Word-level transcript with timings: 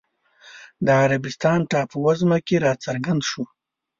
د 0.85 0.87
عربستان 1.03 1.59
ټاپووزمه 1.71 2.37
کې 2.47 2.55
راڅرګند 2.65 3.21
شو 3.29 3.43